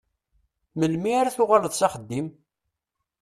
Melmi 0.79 1.11
ara 1.19 1.35
tuɣaleḍ 1.35 1.73
s 1.79 1.81
axeddim? 1.87 2.27